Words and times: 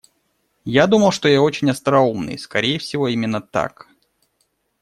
Я 0.65 0.87
думал, 0.87 1.11
что 1.11 1.29
я 1.29 1.43
очень 1.43 1.69
остроумный, 1.69 2.39
скорее 2.39 2.79
всего, 2.79 3.07
именно 3.07 3.39
так. 3.39 3.87